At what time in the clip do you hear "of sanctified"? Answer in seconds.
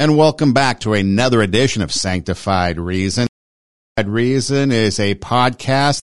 1.82-2.78